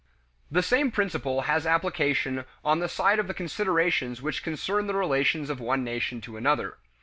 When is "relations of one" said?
4.95-5.83